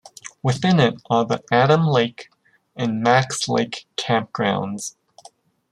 [0.41, 2.31] Within it are the Adam Lake
[2.75, 4.95] and Max Lake campgrounds.